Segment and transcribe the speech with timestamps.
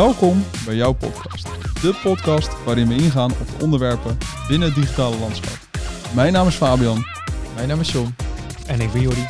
[0.00, 1.44] Welkom bij jouw podcast.
[1.82, 5.58] De podcast waarin we ingaan op de onderwerpen binnen het digitale landschap.
[6.14, 7.04] Mijn naam is Fabian.
[7.54, 8.14] Mijn naam is John.
[8.66, 9.26] En ik ben Jordi.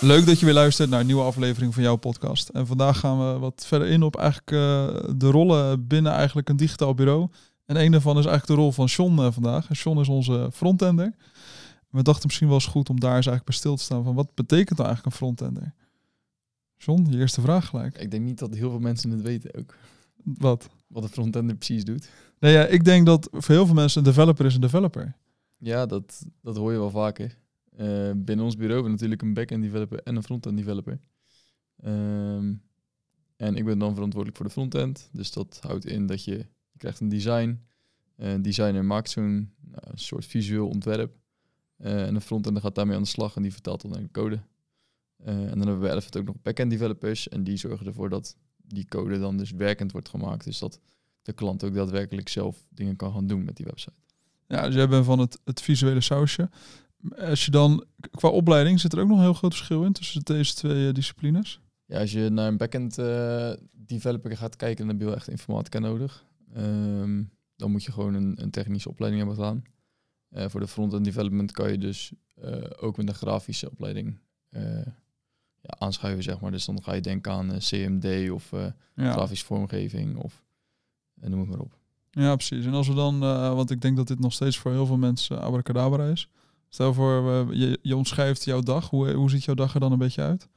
[0.00, 2.48] Leuk dat je weer luistert naar een nieuwe aflevering van jouw podcast.
[2.48, 4.86] En vandaag gaan we wat verder in op eigenlijk eh,
[5.16, 7.28] de rollen binnen eigenlijk een digitaal bureau.
[7.66, 9.66] En een daarvan is eigenlijk de rol van Sean eh, vandaag.
[9.70, 11.14] Sean is onze frontender.
[11.94, 14.14] We dachten misschien wel eens goed om daar eens eigenlijk bij stil te staan van
[14.14, 15.74] wat betekent nou eigenlijk een frontender?
[16.76, 17.98] John, je eerste vraag gelijk.
[17.98, 19.74] Ik denk niet dat heel veel mensen het weten ook.
[20.24, 20.68] Wat?
[20.86, 22.10] Wat een frontender precies doet.
[22.38, 25.16] Nee, ja, ik denk dat voor heel veel mensen een developer is een developer.
[25.58, 27.38] Ja, dat, dat hoor je wel vaker.
[27.78, 31.00] Uh, binnen ons bureau hebben we natuurlijk een back-end developer en een front-end developer.
[31.84, 32.62] Um,
[33.36, 35.08] en ik ben dan verantwoordelijk voor de front-end.
[35.12, 36.36] Dus dat houdt in dat je,
[36.70, 37.60] je krijgt een design.
[38.16, 41.22] Een designer maakt zo'n nou, soort visueel ontwerp.
[41.84, 44.40] Uh, en de front-end gaat daarmee aan de slag en die vertaalt dan de code.
[45.26, 47.28] Uh, en dan hebben we Elephant ook nog back-end developers.
[47.28, 50.44] En die zorgen ervoor dat die code dan dus werkend wordt gemaakt.
[50.44, 50.80] Dus dat
[51.22, 53.96] de klant ook daadwerkelijk zelf dingen kan gaan doen met die website.
[54.48, 56.50] Ja, dus jij bent van het, het visuele sausje.
[57.16, 60.22] Als je dan, qua opleiding, zit er ook nog een heel groot verschil in tussen
[60.22, 61.60] deze twee uh, disciplines?
[61.86, 65.28] Ja, als je naar een backend uh, developer gaat kijken, dan heb je wel echt
[65.28, 66.24] informatica nodig.
[66.56, 69.62] Um, dan moet je gewoon een, een technische opleiding hebben gedaan.
[70.34, 72.12] Uh, voor de front-end development kan je dus
[72.80, 74.18] ook met een grafische opleiding
[75.60, 76.50] ja, aanschuiven, zeg maar.
[76.50, 78.50] Dus dan ga je denken aan CMD of
[78.94, 79.12] ja.
[79.12, 80.42] grafische vormgeving of
[81.14, 81.78] noem het maar op.
[82.10, 82.64] Ja, precies.
[82.64, 83.18] En als we dan,
[83.54, 86.28] want ik denk dat dit nog steeds voor heel veel mensen abracadabra is.
[86.68, 88.90] Stel voor, je, je omschrijft jouw dag.
[88.90, 90.48] Hoe, hoe ziet jouw dag er dan een beetje uit?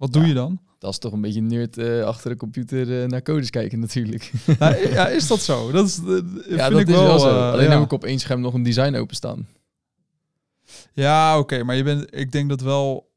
[0.00, 0.60] Wat doe ja, je dan?
[0.78, 4.32] Dat is toch een beetje nerd uh, achter de computer uh, naar codes kijken natuurlijk.
[4.58, 5.70] nou, ja, is dat zo?
[5.70, 7.50] Dat is, ja, vind dat ik is wel, wel zo.
[7.50, 7.70] Alleen ja.
[7.70, 9.48] heb ik op één scherm nog een design openstaan.
[10.92, 11.40] Ja, oké.
[11.54, 13.10] Okay, maar je bent, ik denk dat wel...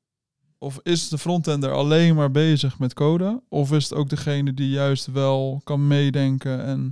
[0.58, 3.42] Of is de frontender alleen maar bezig met code?
[3.50, 6.92] Of is het ook degene die juist wel kan meedenken en...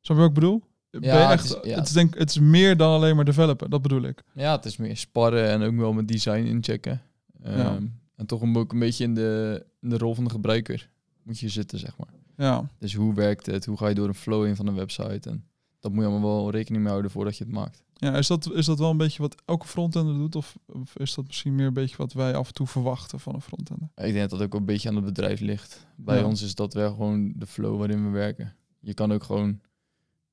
[0.00, 0.62] Snap je wat ik bedoel?
[0.90, 1.76] Ja, echt, het, is, ja.
[1.76, 4.22] het, is denk, het is meer dan alleen maar developen, dat bedoel ik.
[4.34, 7.02] Ja, het is meer sparren en ook wel met design inchecken.
[7.46, 7.78] Um, Ja.
[8.22, 10.90] En toch een- ook een beetje in de, in de rol van de gebruiker
[11.22, 12.08] moet je zitten, zeg maar.
[12.36, 13.64] Ja, Dus hoe werkt het?
[13.64, 15.30] Hoe ga je door een flow in van een website?
[15.30, 15.44] En
[15.80, 17.82] dat moet je allemaal wel rekening mee houden voordat je het maakt.
[17.94, 20.34] ja is, dat, is dat wel een beetje wat elke frontender doet?
[20.36, 23.34] Of, of is dat misschien meer een beetje wat wij af en toe verwachten van
[23.34, 23.88] een frontender?
[23.94, 25.86] Ik denk dat dat ook een beetje aan het bedrijf ligt.
[25.96, 26.24] Bij Ja.
[26.24, 28.54] ons is dat wel gewoon de flow waarin we werken.
[28.80, 29.60] Je kan ook gewoon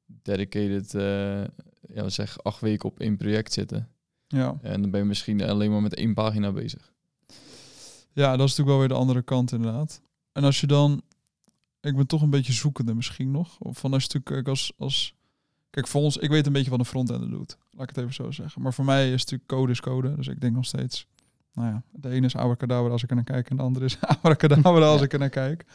[0.06, 1.44] dedicated, eh
[1.95, 3.89] ja, zeg, acht weken op één project zitten.
[4.27, 4.57] Ja.
[4.61, 6.94] En dan ben je misschien alleen maar met één pagina bezig.
[8.14, 10.02] Ja, dat is natuurlijk wel weer de andere kant inderdaad.
[10.31, 11.02] En als je dan...
[11.81, 13.59] Ik ben toch een beetje zoekende misschien nog.
[13.59, 15.14] Of Van als je natuurlijk kijk, als, als...
[15.70, 16.18] Kijk, voor ons...
[16.18, 17.58] Ik weet een beetje wat een frontender doet.
[17.72, 18.62] Laat ik het even zo zeggen.
[18.62, 20.16] Maar voor mij is natuurlijk code is code.
[20.16, 21.08] Dus ik denk nog steeds...
[21.53, 23.50] Nou ja, de ene is abracadabra als ik er naar kijk.
[23.50, 25.06] En de andere is abracadabra als Ja.
[25.06, 25.66] ik er naar kijk.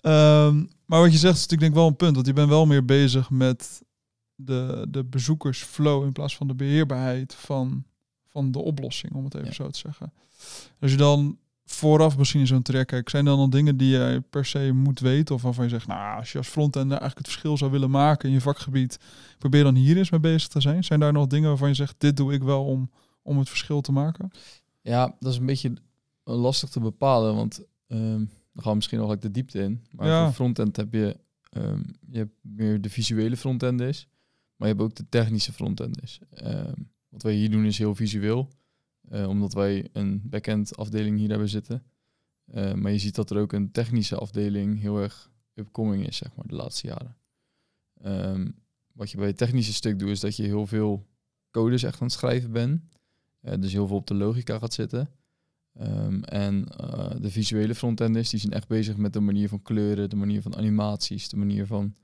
[0.00, 2.14] Ehm, maar wat je zegt is natuurlijk denk ik wel een punt.
[2.14, 3.82] Want je bent wel meer bezig met
[4.34, 6.04] de, de bezoekersflow...
[6.04, 7.84] in plaats van de beheerbaarheid van,
[8.36, 9.12] van de oplossing.
[9.14, 9.52] Om het even Ja.
[9.52, 10.12] zo te zeggen.
[10.80, 14.22] Als je dan vooraf misschien in zo'n traject kijkt, zijn er dan dingen die je
[14.30, 15.34] per se moet weten?
[15.34, 18.28] Of waarvan je zegt, nou, als je als frontender eigenlijk het verschil zou willen maken
[18.28, 18.98] in je vakgebied,
[19.38, 20.84] probeer dan hier eens mee bezig te zijn.
[20.84, 22.90] Zijn daar nog dingen waarvan je zegt, dit doe ik wel om,
[23.22, 24.30] om het verschil te maken?
[24.80, 25.72] Ja, dat is een beetje
[26.24, 28.00] lastig te bepalen, want ehm,
[28.52, 29.84] dan gaan we misschien nog de diepte in.
[29.90, 30.24] Maar Ja.
[30.24, 31.16] voor frontend heb je,
[31.50, 34.06] ehm, je hebt meer de visuele frontenders,
[34.56, 36.18] maar je hebt ook de technische frontenders.
[36.30, 36.72] Ehm
[37.16, 38.48] wat wij hier doen is heel visueel,
[39.08, 41.82] eh, omdat wij een backend afdeling hier hebben zitten.
[42.44, 46.34] Eh, maar je ziet dat er ook een technische afdeling heel erg upcoming is, zeg
[46.34, 47.16] maar, de laatste jaren.
[48.00, 48.48] Ehm,
[48.92, 51.06] wat je bij het technische stuk doet, is dat je heel veel
[51.50, 52.82] codes echt aan het schrijven bent.
[53.40, 55.10] Eh, dus heel veel op de logica gaat zitten.
[55.72, 56.64] Ehm, en
[57.20, 60.56] de visuele frontenders die zijn echt bezig met de manier van kleuren, de manier van
[60.56, 61.94] animaties, de manier van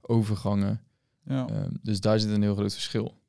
[0.00, 0.82] overgangen.
[1.24, 3.21] Ja, Ehm, dus daar zit een heel groot verschil.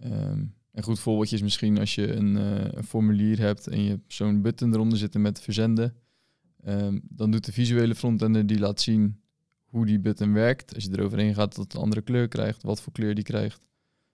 [0.00, 3.88] Ehm, een goed voorbeeldje is misschien als je een, eh, een formulier hebt en je
[3.88, 5.94] hebt zo'n button eronder zitten met verzenden.
[6.62, 9.20] Ehm, dan doet de visuele frontender die laat zien
[9.64, 10.74] hoe die button werkt.
[10.74, 13.66] Als je eroverheen gaat, dat het een andere kleur krijgt, wat voor kleur die krijgt.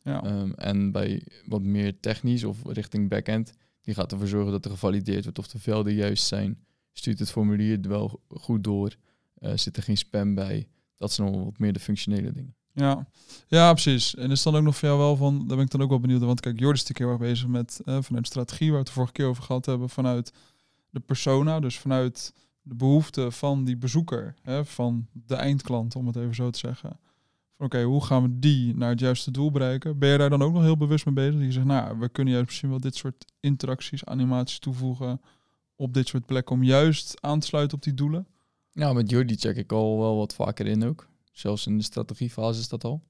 [0.02, 0.22] ja.
[0.22, 4.70] Ehm, en bij wat meer technisch of richting backend, die gaat ervoor zorgen dat er
[4.70, 6.58] gevalideerd wordt of de velden juist zijn.
[6.92, 8.96] Stuurt het formulier wel goed door?
[9.34, 10.68] Eh, zit er geen spam bij?
[10.96, 12.54] Dat zijn nog wat meer de functionele dingen.
[12.72, 13.06] Ja.
[13.48, 14.14] ja, precies.
[14.14, 16.00] En is dan ook nog voor jou wel van, daar ben ik dan ook wel
[16.00, 18.74] benieuwd want kijk, Jordi is natuurlijk heel erg bezig met, eh, vanuit de strategie, waar
[18.76, 20.32] we het de vorige keer over gehad hebben, vanuit
[20.90, 26.16] de persona, dus vanuit de behoeften van die bezoeker, hè, van de eindklant, om het
[26.16, 26.98] even zo te zeggen.
[27.56, 29.98] van oké, hoe gaan we die naar het juiste doel bereiken?
[29.98, 31.34] Ben je daar dan ook nog heel bewust mee bezig?
[31.34, 35.20] Dat je zegt, nou, we kunnen juist misschien wel dit soort interacties, animaties toevoegen
[35.76, 38.26] op dit soort plekken om juist aan te sluiten op die doelen?
[38.72, 41.08] Ja, met Jordi check ik al wel wat vaker in ook.
[41.40, 43.02] Zelfs in de strategiefase is dat al.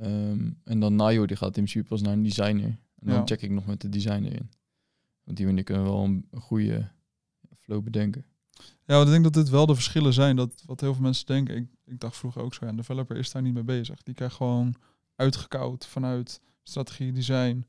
[0.00, 2.64] Ehm, en dan na Jordi gaat in principe pas naar een designer.
[2.98, 3.22] En dan Ja.
[3.24, 4.50] check ik nog met de designer in.
[5.24, 6.90] Want die manier kunnen we wel een, een goede
[7.60, 8.24] flow bedenken.
[8.84, 10.36] Ja, ik denk dat dit wel de verschillen zijn.
[10.36, 11.56] Dat wat heel veel mensen denken.
[11.56, 14.02] Ik, ik dacht vroeger ook zo, ja, een developer is daar niet mee bezig.
[14.02, 14.74] Die krijgt gewoon
[15.16, 17.66] uitgekoud vanuit strategie, design.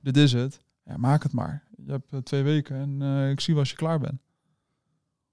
[0.00, 0.60] Dit is het.
[0.84, 1.68] Ja, maak het maar.
[1.76, 4.20] Je hebt eh, twee weken en eh, ik zie wel als je klaar bent.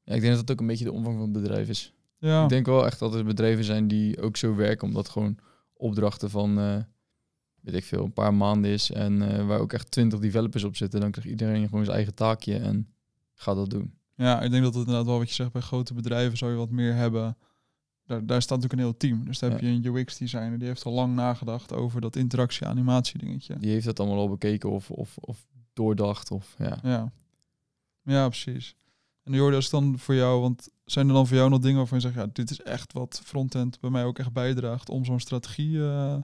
[0.04, 1.94] Ja, ik denk dat dat ook een beetje de omvang van het bedrijf is.
[2.18, 5.38] Ja, Ik denk wel echt dat er bedrijven zijn die ook zo werken, omdat gewoon
[5.74, 6.78] opdrachten van, eh,
[7.62, 10.76] weet ik veel, een paar maanden is en eh, waar ook echt twintig developers op
[10.76, 12.94] zitten, dan krijgt iedereen gewoon zijn eigen taakje en
[13.34, 13.94] gaat dat doen.
[14.16, 15.52] ja, ik denk dat het inderdaad wel wat je zegt.
[15.52, 17.38] Bij grote bedrijven zou je wat meer hebben.
[18.06, 19.26] Daar, daar staat natuurlijk een heel team.
[19.26, 20.60] Dus daar heb je een UX-designer.
[20.60, 23.58] Die heeft al lang nagedacht over dat interactie-animatie dingetje.
[23.60, 26.80] Die heeft dat allemaal al bekeken of, of, of doordacht of ja.
[26.84, 27.12] Ja.
[28.04, 28.76] ja, precies.
[29.25, 31.98] En Jordi, als dan voor jou, want zijn er dan voor jou nog dingen waarvan
[31.98, 35.19] je zegt, ja, dit is echt wat frontend bij mij ook echt bijdraagt om zo'n
[35.19, 35.77] strategie.
[35.77, 36.16] eh,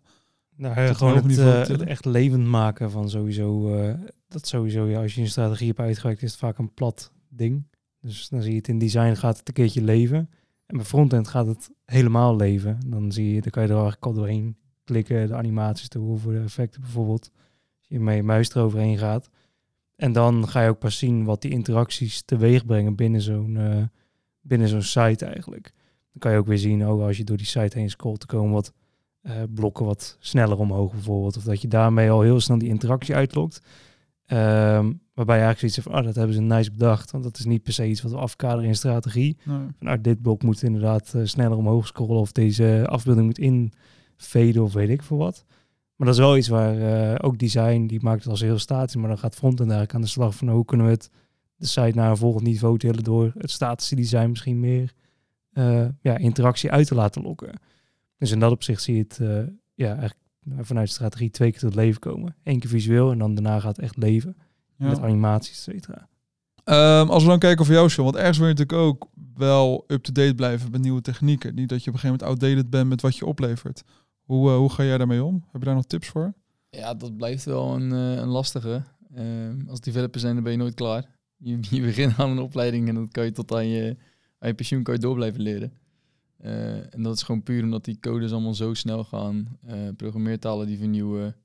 [0.55, 3.75] Nou, ja, gewoon het, eh, het echt levend maken van sowieso.
[3.75, 3.93] eh,
[4.27, 7.63] dat sowieso, ja, als je een strategie hebt uitgewerkt, is het vaak een plat ding.
[7.99, 10.29] Dus dan zie je het in design gaat het een keertje leven.
[10.65, 12.79] En bij frontend gaat het helemaal leven.
[12.85, 16.39] Dan zie je, dan kan je er eigenlijk al doorheen klikken, de animaties toevoegen, de
[16.39, 17.31] effecten bijvoorbeeld.
[17.79, 19.29] Als je met je muis eroverheen gaat.
[20.01, 23.83] En dan ga je ook pas zien wat die interacties teweeg brengen binnen zo'n eh,
[24.41, 25.73] binnen zo'n site eigenlijk.
[26.11, 28.25] Dan kan je ook weer zien, oh, als je door die site heen scrolt, te
[28.25, 28.73] komen wat
[29.21, 31.37] eh, blokken wat sneller omhoog bijvoorbeeld.
[31.37, 33.61] Of dat je daarmee al heel snel die interactie uitlokt.
[34.25, 37.11] Ehm, waarbij je eigenlijk zoiets van, ah, dat hebben ze nice bedacht.
[37.11, 39.37] Want dat is niet per se iets wat we afkaderen in strategie.
[39.43, 39.57] nee.
[39.57, 42.21] Van, nou, dit blok moet inderdaad eh, sneller omhoog scrollen.
[42.21, 45.45] Of deze afbeelding moet infaden of weet ik veel wat.
[46.01, 48.95] Maar dat is wel iets waar eh, ook design, die maakt het als heel statisch.
[48.95, 51.09] Maar dan gaat frontend eigenlijk aan de slag van, hoe kunnen we het
[51.55, 54.93] de site naar een volgend niveau tillen door het statische design misschien meer
[55.53, 57.59] eh, ja, interactie uit te laten lokken.
[58.17, 60.19] Dus in dat opzicht zie je het eh, ja, eigenlijk
[60.59, 62.35] vanuit strategie twee keer tot leven komen.
[62.43, 64.37] Eén keer visueel en dan daarna gaat het echt leven.
[64.77, 64.87] Ja.
[64.87, 66.07] Met animaties, et cetera.
[66.63, 69.83] Ehm, als we dan kijken voor jou, Sean, want ergens wil je natuurlijk ook wel
[69.87, 71.55] up-to-date blijven met nieuwe technieken.
[71.55, 73.83] Niet dat je op een gegeven moment outdated bent met wat je oplevert.
[74.31, 75.43] Hoe, eh, hoe ga jij daarmee om?
[75.51, 76.33] Heb je daar nog tips voor?
[76.69, 78.83] Ja, dat blijft wel een, eh, een lastige.
[79.13, 81.05] Ehm, als developer zijn, dan ben je nooit klaar.
[81.37, 83.97] Je, je begint aan een opleiding en dan kan je tot aan je,
[84.39, 85.73] pensioen kan je door blijven leren.
[86.37, 89.57] Eh, en dat is gewoon puur omdat die codes allemaal zo snel gaan.
[89.65, 91.35] Eh, programmeertalen die vernieuwen,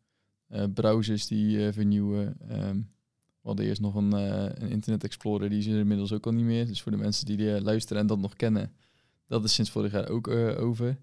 [0.74, 2.36] browsers die vernieuwen.
[2.48, 2.76] Ehm,
[3.40, 6.44] we hadden eerst nog een, een Internet Explorer, die is er inmiddels ook al niet
[6.44, 6.66] meer.
[6.66, 8.72] Dus voor de mensen die, luisteren en dat nog kennen,
[9.26, 10.28] dat is sinds vorig jaar ook
[10.58, 10.98] over.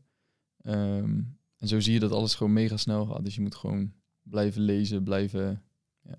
[0.62, 1.20] Ehm,
[1.64, 3.24] en zo zie je dat alles gewoon mega snel gaat.
[3.24, 5.64] Dus je moet gewoon blijven lezen, blijven,
[6.02, 6.16] ja,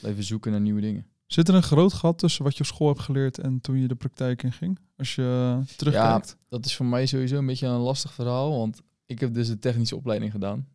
[0.00, 1.06] blijven zoeken naar nieuwe dingen.
[1.26, 3.88] Zit er een groot gat tussen wat je op school hebt geleerd en toen je
[3.88, 4.78] de praktijk in ging?
[4.96, 6.36] Als je eh, terugkijkt.
[6.48, 9.58] Dat is voor mij sowieso een beetje een lastig verhaal, want ik heb dus de
[9.58, 10.68] technische opleiding gedaan.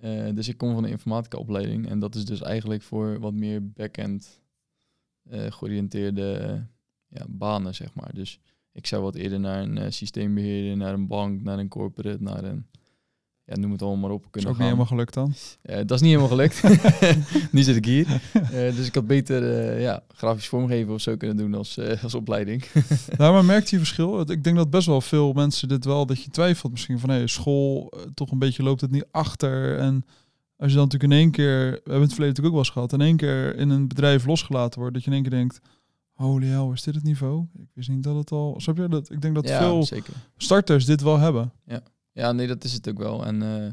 [0.00, 3.32] Eh, dus ik kom van de informatica opleiding en dat is dus eigenlijk voor wat
[3.32, 4.40] meer back-end
[5.22, 6.62] eh, georiënteerde
[7.08, 8.14] ja, banen, zeg maar.
[8.14, 8.40] Dus
[8.72, 12.44] ik zou wat eerder naar een eh, systeembeheerder, naar een bank, naar een corporate, naar
[12.44, 12.66] een,
[13.50, 14.66] ja, noem het allemaal maar op, is kunnen ook gaan.
[14.66, 15.34] niet helemaal gelukt dan.
[15.62, 16.62] Eh, dat is niet helemaal gelukt.
[17.52, 18.06] nu zit ik hier.
[18.32, 22.14] Eh, dus ik had beter eh, ja, grafisch vormgeven of zo kunnen doen als, als
[22.14, 22.64] opleiding.
[23.18, 24.20] Nou, maar merkt je verschil?
[24.20, 27.26] Ik denk dat best wel veel mensen dit wel, dat je twijfelt misschien van, hé,
[27.26, 29.78] school, toch een beetje loopt het niet achter.
[29.78, 30.04] En
[30.56, 32.70] als je dan natuurlijk in één keer, we hebben het verleden natuurlijk ook wel eens
[32.70, 35.60] gehad, in één keer in een bedrijf losgelaten wordt, dat je in één keer denkt,
[36.12, 37.46] holy hell, is dit het niveau?
[37.54, 38.88] Ik wist niet dat het al, snap je?
[38.88, 40.14] Dat, ik denk dat ja, veel zeker.
[40.36, 41.52] starters dit wel hebben.
[41.64, 43.26] Ja, nee, dat is het ook wel.
[43.26, 43.72] En eh,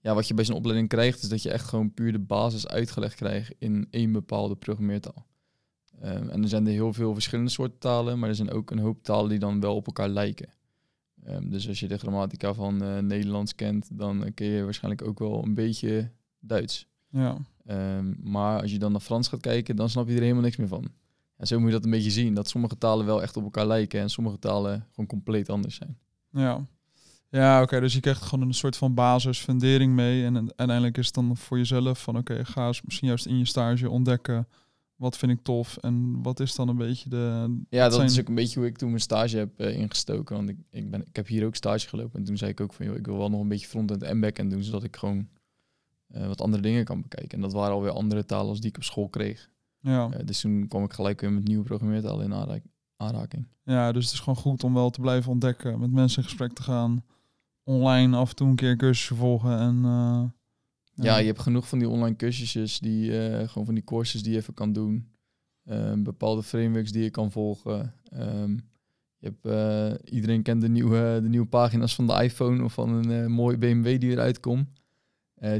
[0.00, 2.68] ja, wat je bij zo'n opleiding krijgt, is dat je echt gewoon puur de basis
[2.68, 5.26] uitgelegd krijgt in één bepaalde programmeertaal.
[6.00, 8.78] Ehm, en er zijn er heel veel verschillende soorten talen, maar er zijn ook een
[8.78, 10.48] hoop talen die dan wel op elkaar lijken.
[11.24, 15.08] Ehm, dus als je de grammatica van eh, Nederlands kent, dan eh, ken je waarschijnlijk
[15.08, 16.10] ook wel een beetje
[16.40, 16.86] Duits.
[17.08, 20.42] Ja, Ehm, maar als je dan naar Frans gaat kijken, dan snap je er helemaal
[20.42, 20.90] niks meer van.
[21.36, 23.66] En zo moet je dat een beetje zien, dat sommige talen wel echt op elkaar
[23.66, 25.98] lijken en sommige talen gewoon compleet anders zijn.
[26.30, 26.66] ja.
[27.34, 30.24] Ja, oké, dus je krijgt gewoon een soort van basis, fundering mee.
[30.24, 33.44] En uiteindelijk is het dan voor jezelf van, oké, ga eens misschien juist in je
[33.44, 34.48] stage ontdekken,
[34.96, 37.56] wat vind ik tof en wat is dan een beetje de...
[37.68, 40.36] Ja, dat zijn- is ook een beetje hoe ik toen mijn stage heb eh, ingestoken.
[40.36, 42.18] Want ik, ik, ben, ik heb hier ook stage gelopen.
[42.18, 44.20] En toen zei ik ook van, joh, ik wil wel nog een beetje frontend en
[44.20, 45.28] backend doen, zodat ik gewoon
[46.08, 47.30] eh, wat andere dingen kan bekijken.
[47.36, 49.50] En dat waren alweer andere talen als die ik op school kreeg.
[49.80, 50.10] Ja.
[50.10, 52.60] Eh, dus toen kwam ik gelijk weer met nieuwe programmeertalen in aanra-
[52.96, 53.46] aanraking.
[53.64, 56.52] ja, dus het is gewoon goed om wel te blijven ontdekken, met mensen in gesprek
[56.52, 57.04] te gaan.
[57.64, 59.84] Online af en toe een keer een cursusje volgen en...
[59.84, 60.22] eh,
[60.94, 64.32] Ja, je hebt genoeg van die online cursusjes, die, eh, gewoon van die courses die
[64.32, 65.10] je even kan doen.
[65.64, 67.94] Ehm, bepaalde frameworks die je kan volgen.
[68.04, 68.50] Ehm,
[69.18, 72.88] je hebt, eh, iedereen kent de nieuwe, de nieuwe pagina's van de iPhone of van
[73.10, 74.68] een mooie BMW die eruit komt.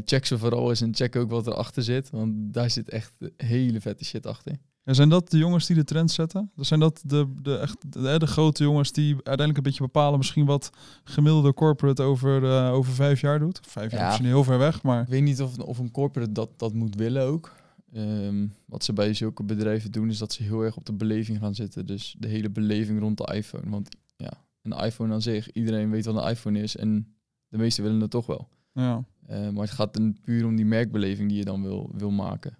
[0.04, 3.80] Check ze vooral eens en check ook wat erachter zit, want daar zit echt hele
[3.80, 4.56] vette shit achter.
[4.84, 6.50] Ja, zijn dat de jongens die de trend zetten?
[6.56, 10.18] Dus Zijn dat de, de, echt, de, de grote jongens die uiteindelijk een beetje bepalen
[10.18, 10.70] misschien wat
[11.04, 13.60] gemiddelde corporate over, eh, over vijf jaar doet?
[13.66, 14.06] Vijf jaar Ja.
[14.06, 16.72] is misschien heel ver weg, maar Ik weet niet of, of een corporate dat, dat
[16.74, 17.52] moet willen ook.
[17.92, 21.38] Ehm, wat ze bij zulke bedrijven doen, is dat ze heel erg op de beleving
[21.38, 21.86] gaan zitten.
[21.86, 23.70] Dus de hele beleving rond de iPhone.
[23.70, 27.14] Want ja, een iPhone aan zich, iedereen weet wat een iPhone is en
[27.48, 28.48] de meesten willen het toch wel.
[28.72, 29.04] ja.
[29.26, 32.56] Eh, maar het gaat dan puur om die merkbeleving die je dan wil, wil maken.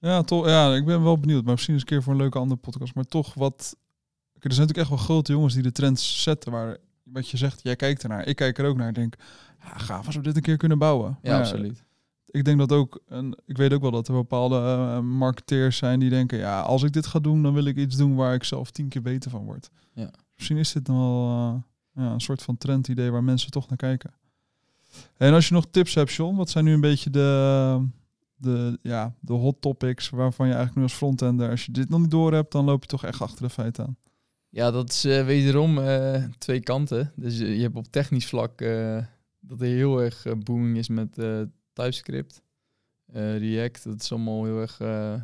[0.00, 1.44] Ja, toch, ja, ik ben wel benieuwd.
[1.44, 2.94] Maar misschien eens een keer voor een leuke andere podcast.
[2.94, 3.76] Maar toch wat...
[4.32, 6.52] Kijk, er zijn natuurlijk echt wel grote jongens die de trends zetten.
[6.52, 8.26] Waar, wat je zegt, jij kijkt ernaar.
[8.26, 8.88] Ik kijk er ook naar.
[8.88, 9.14] Ik denk,
[9.60, 11.18] ja, gaaf als we dit een keer kunnen bouwen.
[11.22, 11.84] Ja, Maar absoluut.
[12.26, 16.00] ik denk dat ook, en ik weet ook wel dat er bepaalde eh, marketeers zijn
[16.00, 18.44] die denken, ja, als ik dit ga doen, dan wil ik iets doen waar ik
[18.44, 19.70] zelf tien keer beter van word.
[19.92, 20.10] Ja.
[20.36, 23.78] Misschien is dit dan wel eh, ja, een soort van trendidee waar mensen toch naar
[23.78, 24.14] kijken.
[25.16, 27.88] En als je nog tips hebt, John, wat zijn nu een beetje de,
[28.40, 32.00] de, ja, de hot topics waarvan je eigenlijk nu als frontender, als je dit nog
[32.00, 33.96] niet door hebt, dan loop je toch echt achter de feiten aan.
[34.48, 37.12] Ja, dat is eh, wederom eh, twee kanten.
[37.16, 39.04] Dus je, je hebt op technisch vlak eh,
[39.40, 41.40] dat er heel erg eh, booming is met eh,
[41.72, 42.42] TypeScript.
[43.06, 45.14] Eh, React, dat is allemaal heel erg, eh,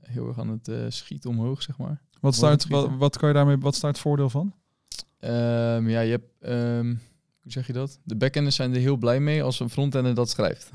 [0.00, 2.02] heel erg aan het eh, schieten omhoog, zeg maar.
[2.20, 4.54] Wat staat, wat, wat kan je daarmee, wat staat het voordeel van?
[5.18, 6.94] Ehm, ja, je hebt, ehm,
[7.44, 7.98] hoe zeg je dat?
[8.04, 10.70] De backenders zijn er heel blij mee als een frontender dat schrijft.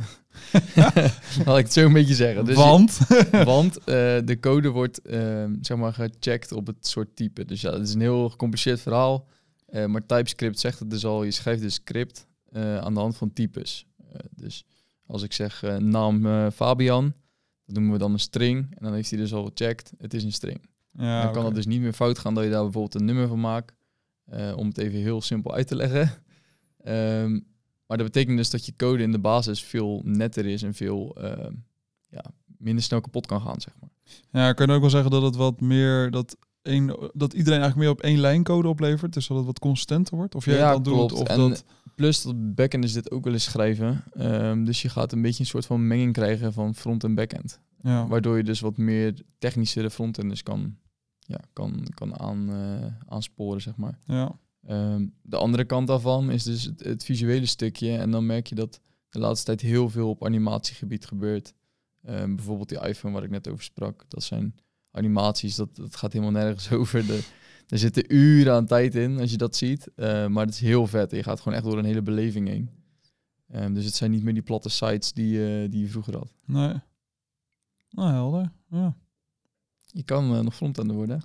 [1.46, 2.46] Laat ik het zo een beetje zeggen.
[2.46, 2.98] Dus je- Want?
[3.46, 3.86] want eh,
[4.26, 7.46] de code wordt ehm, zeg maar gecheckt op het soort type.
[7.46, 9.28] Dus ja, het is een heel gecompliceerd verhaal.
[9.66, 11.24] Eh, maar TypeScript zegt het dus al.
[11.24, 13.86] Je schrijft dus script eh, aan de hand van types.
[14.36, 14.64] Dus
[15.06, 17.14] als ik zeg naam Fabian,
[17.66, 18.76] dan noemen we dan een string.
[18.78, 19.92] En dan heeft hij dus al gecheckt.
[19.98, 20.62] Het is een string.
[20.94, 21.46] ja, dan kan oké.
[21.46, 23.74] het dus niet meer fout gaan dat je daar bijvoorbeeld een nummer van maakt.
[24.56, 26.12] Om het even heel simpel uit te leggen.
[26.84, 27.32] Ehm,
[27.86, 31.16] maar dat betekent dus dat je code in de basis veel netter is en veel
[31.16, 31.54] ehm,
[32.10, 32.24] ja,
[32.58, 33.90] minder snel kapot kan gaan, zeg maar.
[34.32, 37.76] Ja, kan je ook wel zeggen dat het wat meer dat één, dat iedereen eigenlijk
[37.76, 40.36] meer op één lijn code oplevert, dus dat het wat consistenter wordt?
[40.36, 41.66] Of jij Ja, dat doet of En dat
[42.00, 44.04] Plus dat backenders dit ook wel eens schrijven.
[44.12, 47.60] Ehm, dus je gaat een beetje een soort van menging krijgen van front en backend.
[47.82, 48.08] ja.
[48.08, 50.78] Waardoor je dus wat meer technischere frontenders kan,
[51.20, 54.00] ja, kan, kan aan, eh, aansporen, zeg maar.
[54.06, 54.40] ja.
[54.66, 57.98] Ehm, de andere kant daarvan is dus het, het visuele stukje.
[57.98, 61.54] En dan merk je dat de laatste tijd heel veel op animatiegebied gebeurt.
[62.04, 64.06] Ehm, bijvoorbeeld die iPhone waar ik net over sprak.
[64.08, 64.56] Dat zijn
[64.92, 67.06] animaties, dat, dat gaat helemaal nergens over.
[67.06, 67.24] De,
[67.68, 69.88] er zitten uren aan tijd in als je dat ziet.
[69.96, 71.12] Eh, maar het is heel vet.
[71.12, 72.70] Je gaat gewoon echt door een hele beleving heen.
[73.48, 76.34] Ehm, dus het zijn niet meer die platte sites die, eh, die je vroeger had.
[76.46, 76.74] Nee.
[77.90, 78.52] Nou, helder.
[78.70, 78.98] Ja.
[79.92, 81.22] Je kan eh, nog frontender worden.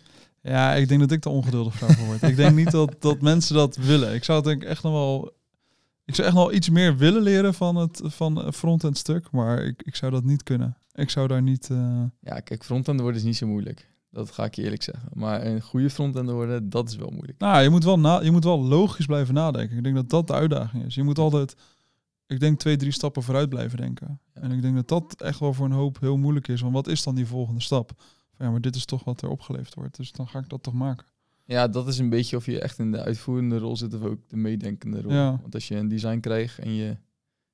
[0.46, 2.22] Ja, ik denk dat ik de ongeduldig voor word.
[2.22, 4.14] ik denk niet dat, dat mensen dat willen.
[4.14, 5.32] Ik zou het denk ik echt nog wel...
[6.04, 9.62] Ik zou echt nog wel iets meer willen leren van het van front-end stuk, maar
[9.64, 10.76] ik, ik zou dat niet kunnen.
[10.92, 11.70] Ik zou daar niet...
[11.70, 13.90] eh, Ja, kijk, frontender worden is niet zo moeilijk.
[14.10, 15.08] Dat ga ik je eerlijk zeggen.
[15.12, 17.38] Maar een goede frontender worden, dat is wel moeilijk.
[17.38, 19.76] Nou, je moet, wel na, je moet wel logisch blijven nadenken.
[19.76, 20.94] Ik denk dat dat de uitdaging is.
[20.94, 21.54] Je moet altijd,
[22.26, 24.20] ik denk, twee, drie stappen vooruit blijven denken.
[24.34, 24.40] Ja.
[24.40, 26.60] En ik denk dat dat echt wel voor een hoop heel moeilijk is.
[26.60, 27.92] Want wat is dan die volgende stap?
[28.36, 29.96] Van, ja, maar dit is toch wat er opgeleverd wordt.
[29.96, 31.06] Dus dan ga ik dat toch maken.
[31.46, 34.28] Ja, dat is een beetje of je echt in de uitvoerende rol zit of ook
[34.28, 35.12] de meedenkende rol.
[35.12, 35.38] Ja.
[35.40, 36.96] Want als je een design krijgt en je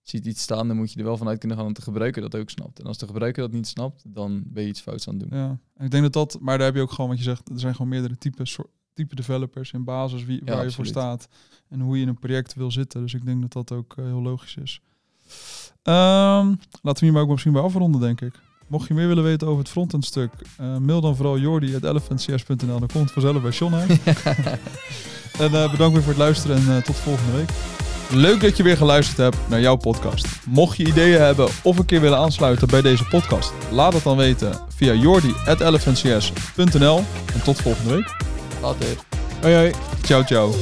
[0.03, 2.37] ziet iets staan, dan moet je er wel vanuit kunnen gaan dat de gebruiker dat
[2.37, 2.79] ook snapt.
[2.79, 5.39] En als de gebruiker dat niet snapt, dan ben je iets fouts aan het doen.
[5.39, 5.59] Ja.
[5.77, 7.49] En ik denk dat dat, maar daar heb je ook gewoon wat je zegt.
[7.49, 11.29] Er zijn gewoon meerdere type, soort, type developers in basis wie, waar je voor staat.
[11.69, 13.01] En hoe je in een project wil zitten.
[13.01, 14.81] Dus ik denk dat dat ook eh, heel logisch is.
[15.83, 18.41] Ehm, laten we hier maar ook misschien bij afronden, denk ik.
[18.71, 22.79] Mocht je meer willen weten over het frontend stuk, eh, mail dan vooral jordi.elephantcs.nl.
[22.79, 23.91] Dan komt het vanzelf bij John uit.
[25.45, 27.51] en eh, bedankt weer voor het luisteren en eh, tot volgende week.
[28.11, 30.27] Leuk dat je weer geluisterd hebt naar jouw podcast.
[30.47, 34.17] Mocht je ideeën hebben of een keer willen aansluiten bij deze podcast, laat het dan
[34.17, 37.05] weten via jordi.elephantcs.nl.
[37.35, 38.17] En tot volgende week.
[38.63, 38.87] Later.
[39.41, 39.73] Hoi hoi.
[40.03, 40.53] Ciao, ciao.